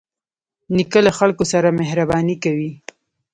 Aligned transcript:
نیکه 0.75 0.99
له 1.05 1.11
خلکو 1.19 1.43
سره 1.53 1.75
مهرباني 1.79 2.35
کوي. 2.43 2.71